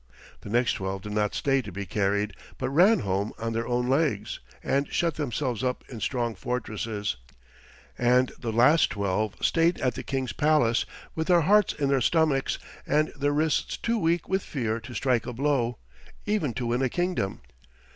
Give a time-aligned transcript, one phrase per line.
[0.39, 3.87] The next twelve did not stay to be carried, but ran home on their own
[3.87, 7.17] legs and shut themselves up in strong fortresses;
[7.99, 12.57] and the last twelve stayed at the King's palace with their hearts in their stomachs,
[12.87, 15.77] and their wrists too weak with fear to strike a blow,
[16.25, 17.41] even to win a kingdom.